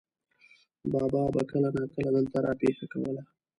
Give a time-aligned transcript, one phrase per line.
[0.91, 3.21] بابا به کله ناکله دلته را پېښه کوله.